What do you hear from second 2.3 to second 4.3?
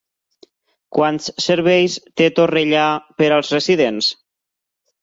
Torrellà per als residents?